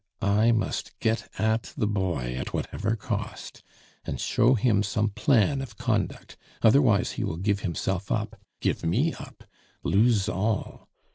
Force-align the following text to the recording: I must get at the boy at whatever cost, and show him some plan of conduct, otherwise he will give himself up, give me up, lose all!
I 0.23 0.51
must 0.51 0.97
get 0.99 1.29
at 1.37 1.75
the 1.77 1.85
boy 1.85 2.33
at 2.35 2.53
whatever 2.55 2.95
cost, 2.95 3.61
and 4.03 4.19
show 4.19 4.55
him 4.55 4.81
some 4.81 5.09
plan 5.09 5.61
of 5.61 5.77
conduct, 5.77 6.37
otherwise 6.63 7.11
he 7.11 7.23
will 7.23 7.37
give 7.37 7.59
himself 7.59 8.11
up, 8.11 8.35
give 8.61 8.83
me 8.83 9.13
up, 9.13 9.43
lose 9.83 10.27
all! 10.27 10.89